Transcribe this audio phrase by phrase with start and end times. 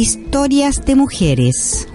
[0.00, 1.86] Historias de mujeres.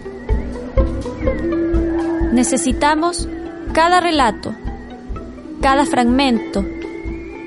[2.34, 3.28] Necesitamos
[3.74, 4.54] cada relato,
[5.60, 6.64] cada fragmento,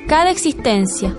[0.08, 1.14] cada existencia.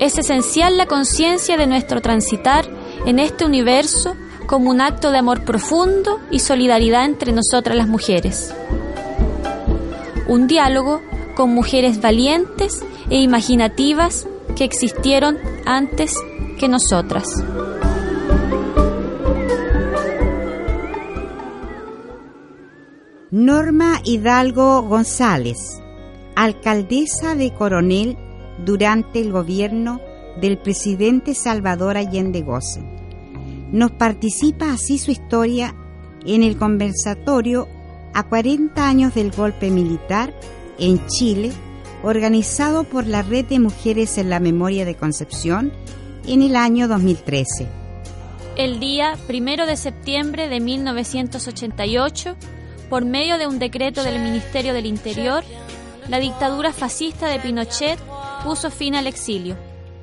[0.00, 2.64] Es esencial la conciencia de nuestro transitar
[3.04, 4.16] en este universo
[4.46, 8.54] como un acto de amor profundo y solidaridad entre nosotras las mujeres.
[10.28, 11.02] Un diálogo
[11.34, 15.36] con mujeres valientes e imaginativas que existieron
[15.66, 16.16] antes
[16.58, 17.26] que nosotras.
[23.34, 25.82] Norma Hidalgo González,
[26.36, 28.16] alcaldesa de Coronel
[28.64, 30.00] durante el gobierno
[30.40, 32.86] del presidente Salvador Allende Gossen.
[33.72, 35.74] Nos participa así su historia
[36.24, 37.66] en el conversatorio
[38.14, 40.32] a 40 años del golpe militar
[40.78, 41.50] en Chile,
[42.04, 45.72] organizado por la Red de Mujeres en la Memoria de Concepción
[46.24, 47.66] en el año 2013.
[48.56, 52.36] El día primero de septiembre de 1988,
[52.88, 55.42] por medio de un decreto del Ministerio del Interior,
[56.08, 57.98] la dictadura fascista de Pinochet
[58.44, 59.56] puso fin al exilio.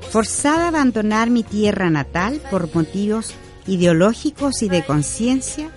[0.09, 3.33] Forzada a abandonar mi tierra natal por motivos
[3.67, 5.69] ideológicos y de conciencia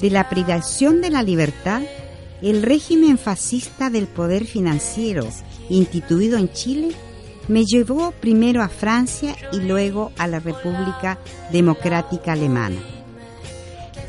[0.00, 1.82] de la privación de la libertad,
[2.42, 5.26] el régimen fascista del poder financiero
[5.68, 6.90] instituido en Chile
[7.48, 11.18] me llevó primero a Francia y luego a la República
[11.50, 12.99] Democrática Alemana.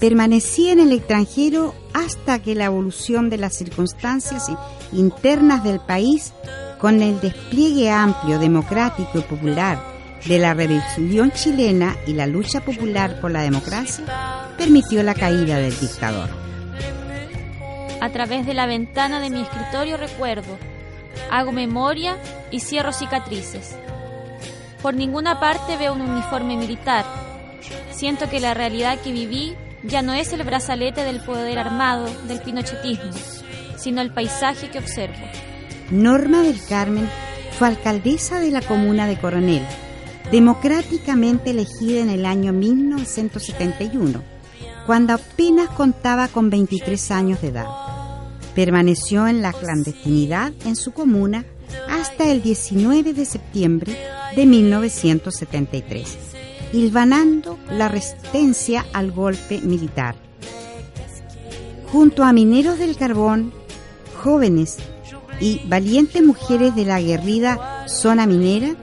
[0.02, 4.50] Permanecí en el extranjero hasta que la evolución de las circunstancias
[4.92, 6.34] internas del país,
[6.80, 9.80] con el despliegue amplio, democrático y popular
[10.26, 14.04] de la revolución chilena y la lucha popular por la democracia,
[14.58, 16.32] permitió la caída del dictador.
[18.02, 20.58] A través de la ventana de mi escritorio recuerdo,
[21.30, 22.18] hago memoria
[22.50, 23.76] y cierro cicatrices.
[24.82, 27.06] Por ninguna parte veo un uniforme militar.
[27.92, 32.42] Siento que la realidad que viví ya no es el brazalete del poder armado del
[32.42, 33.12] pinochetismo,
[33.78, 35.26] sino el paisaje que observo.
[35.90, 37.10] Norma del Carmen
[37.58, 39.66] fue alcaldesa de la comuna de Coronel,
[40.32, 44.22] democráticamente elegida en el año 1971,
[44.86, 47.68] cuando apenas contaba con 23 años de edad.
[48.56, 51.46] Permaneció en la clandestinidad en su comuna
[51.90, 53.98] hasta el 19 de septiembre
[54.36, 56.18] de 1973,
[56.74, 60.16] hilvanando la resistencia al golpe militar.
[61.92, 63.54] Junto a mineros del carbón,
[64.24, 64.78] jóvenes
[65.40, 68.76] y valientes mujeres de la aguerrida zona minera,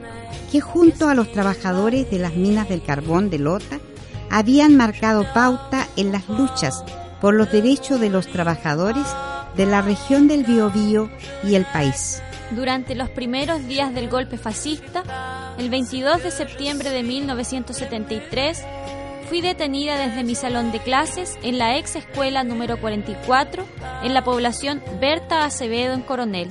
[0.51, 3.79] que junto a los trabajadores de las minas del carbón de Lota
[4.29, 6.83] habían marcado pauta en las luchas
[7.21, 9.05] por los derechos de los trabajadores
[9.55, 11.09] de la región del Biobío
[11.43, 12.21] y el país.
[12.51, 18.65] Durante los primeros días del golpe fascista, el 22 de septiembre de 1973,
[19.27, 23.63] fui detenida desde mi salón de clases en la ex escuela número 44
[24.01, 26.49] en la población Berta Acevedo en Coronel.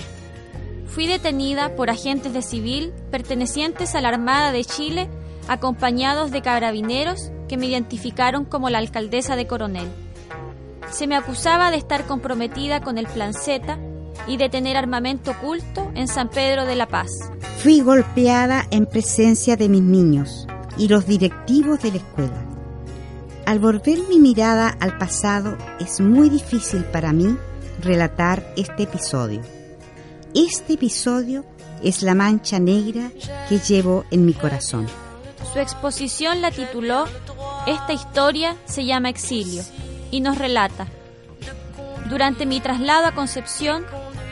[0.87, 5.09] Fui detenida por agentes de civil pertenecientes a la Armada de Chile,
[5.49, 9.89] acompañados de carabineros que me identificaron como la alcaldesa de Coronel.
[10.91, 13.79] Se me acusaba de estar comprometida con el Plan Z
[14.27, 17.11] y de tener armamento oculto en San Pedro de la Paz.
[17.59, 20.47] Fui golpeada en presencia de mis niños
[20.77, 22.45] y los directivos de la escuela.
[23.47, 27.37] Al volver mi mirada al pasado es muy difícil para mí
[27.81, 29.41] relatar este episodio.
[30.35, 31.45] Este episodio
[31.83, 33.11] es la mancha negra
[33.49, 34.87] que llevo en mi corazón.
[35.53, 37.07] Su exposición la tituló
[37.67, 39.63] Esta historia se llama Exilio
[40.11, 40.87] y nos relata.
[42.09, 43.85] Durante mi traslado a Concepción,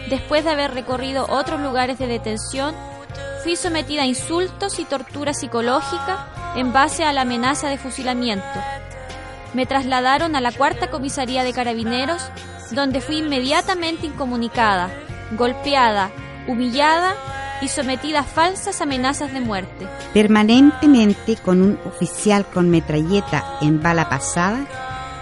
[0.08, 2.74] después de haber recorrido otros lugares de detención,
[3.42, 8.44] fui sometida a insultos y tortura psicológica en base a la amenaza de fusilamiento.
[9.54, 12.22] Me trasladaron a la cuarta comisaría de carabineros,
[12.72, 14.90] donde fui inmediatamente incomunicada,
[15.32, 16.10] golpeada,
[16.48, 17.14] humillada
[17.62, 19.86] y sometida a falsas amenazas de muerte.
[20.12, 24.66] Permanentemente con un oficial con metralleta en bala pasada,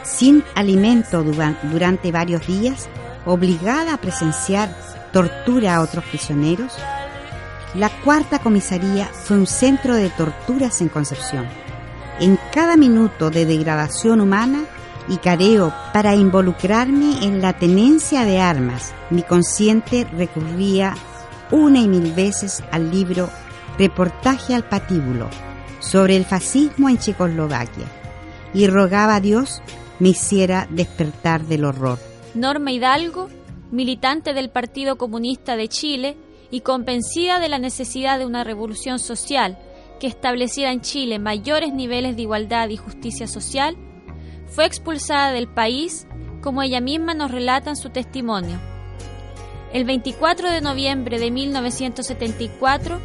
[0.03, 2.89] sin alimento durante varios días,
[3.25, 4.75] obligada a presenciar
[5.13, 6.73] tortura a otros prisioneros,
[7.75, 11.47] la cuarta comisaría fue un centro de torturas en Concepción.
[12.21, 14.65] En cada minuto de degradación humana
[15.09, 20.95] y careo para involucrarme en la tenencia de armas, mi consciente recurría
[21.51, 23.29] una y mil veces al libro
[23.77, 25.29] Reportaje al patíbulo
[25.81, 27.87] sobre el fascismo en Checoslovaquia
[28.55, 29.63] y rogaba a Dios
[29.99, 32.14] me hiciera despertar del horror.
[32.35, 33.29] Norma Hidalgo,
[33.71, 36.17] militante del Partido Comunista de Chile
[36.51, 39.59] y convencida de la necesidad de una revolución social
[40.01, 43.77] que estableciera en Chile mayores niveles de igualdad y justicia social,
[44.47, 46.07] fue expulsada del país,
[46.43, 48.59] como ella misma nos relata en su testimonio.
[49.73, 53.01] El 24 de noviembre de 1974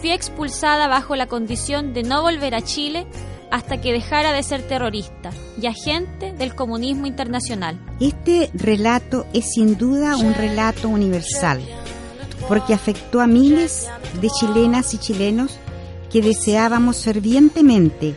[0.00, 3.06] fui expulsada bajo la condición de no volver a Chile
[3.50, 5.30] hasta que dejara de ser terrorista
[5.60, 7.78] y agente del comunismo internacional.
[8.00, 11.60] Este relato es sin duda un relato universal,
[12.48, 13.88] porque afectó a miles
[14.20, 15.58] de chilenas y chilenos
[16.10, 18.14] que deseábamos fervientemente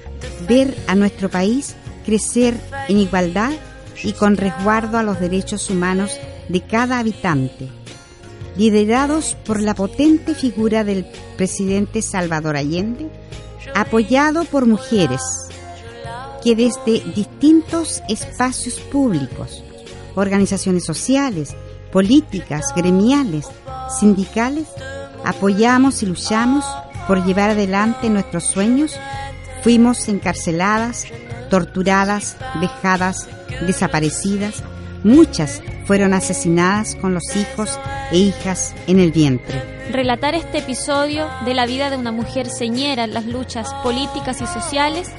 [0.48, 1.76] ver a nuestro país
[2.06, 2.56] crecer
[2.88, 3.52] en igualdad
[4.04, 6.12] y con resguardo a los derechos humanos
[6.48, 7.70] de cada habitante,
[8.56, 13.10] liderados por la potente figura del presidente Salvador Allende,
[13.74, 15.22] apoyado por mujeres
[16.44, 19.64] que desde distintos espacios públicos,
[20.16, 21.56] organizaciones sociales,
[21.92, 23.48] políticas, gremiales,
[24.00, 24.68] sindicales,
[25.26, 26.66] apoyamos y luchamos
[27.08, 28.96] por llevar adelante nuestros sueños,
[29.64, 31.06] fuimos encarceladas,
[31.50, 33.28] torturadas, vejadas,
[33.66, 34.64] desaparecidas,
[35.04, 37.80] muchas fueron asesinadas con los hijos
[38.12, 39.62] e hijas en el vientre.
[39.92, 44.48] Relatar este episodio de la vida de una mujer señera en las luchas políticas y
[44.48, 45.10] sociales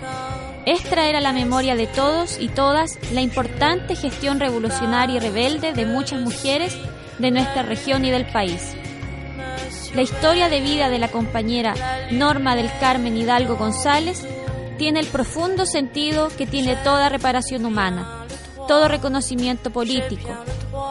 [0.66, 5.72] es traer a la memoria de todos y todas la importante gestión revolucionaria y rebelde
[5.72, 6.76] de muchas mujeres
[7.18, 8.74] de nuestra región y del país.
[9.94, 11.74] La historia de vida de la compañera
[12.10, 14.26] Norma del Carmen Hidalgo González
[14.76, 18.17] tiene el profundo sentido que tiene toda reparación humana,
[18.68, 20.28] todo reconocimiento político,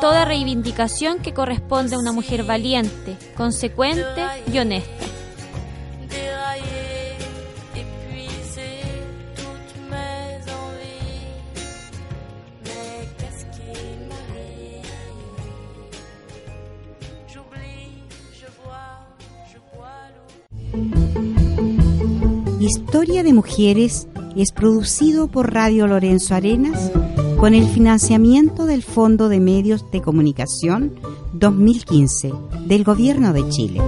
[0.02, 5.06] toda reivindicación que corresponde a una mujer valiente, consecuente y honesta.
[22.60, 26.92] Historia de Mujeres es producido por Radio Lorenzo Arenas
[27.38, 30.96] con el financiamiento del Fondo de Medios de Comunicación
[31.34, 32.34] 2015
[32.66, 33.82] del Gobierno de Chile.